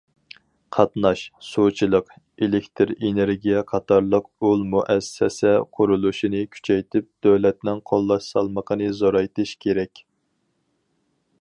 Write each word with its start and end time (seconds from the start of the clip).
قاتناش، 0.75 1.19
سۇچىلىق، 1.47 2.07
ئېلېكتىر 2.45 2.93
ئېنېرگىيە 2.93 3.61
قاتارلىق 3.71 4.29
ئۇل 4.47 4.63
مۇئەسسەسە 4.71 5.51
قۇرۇلۇشىنى 5.79 6.41
كۈچەيتىپ، 6.55 7.09
دۆلەتنىڭ 7.27 7.83
قوللاش 7.91 8.31
سالمىقىنى 8.33 8.89
زورايتىش 9.03 9.53
كېرەك. 9.67 10.03